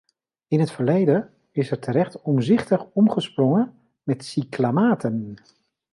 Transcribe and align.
In 0.47 0.59
het 0.59 0.71
verleden 0.71 1.33
is 1.51 1.73
terecht 1.79 2.21
omzichtig 2.21 2.83
omgesprongen 2.93 3.79
met 4.03 4.25
cyclamaten. 4.25 5.35